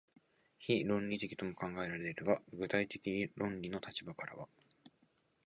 [0.57, 4.47] 非論理的とも考えられるが、具体的論理の立場からは、